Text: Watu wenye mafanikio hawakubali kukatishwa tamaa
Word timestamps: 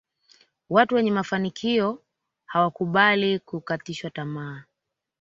Watu 0.69 0.95
wenye 0.95 1.11
mafanikio 1.11 2.01
hawakubali 2.45 3.39
kukatishwa 3.39 4.09
tamaa 4.09 4.63